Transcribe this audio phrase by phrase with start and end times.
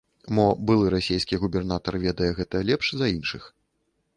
[0.37, 3.43] Мо, былы расійскі губернатар ведае гэта лепш за іншых?